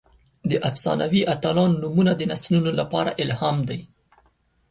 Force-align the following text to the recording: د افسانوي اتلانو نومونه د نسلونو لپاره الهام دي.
د 0.49 0.51
افسانوي 0.69 1.21
اتلانو 1.33 1.79
نومونه 1.81 2.11
د 2.15 2.21
نسلونو 2.31 2.71
لپاره 2.79 3.11
الهام 3.23 3.57
دي. 3.69 3.79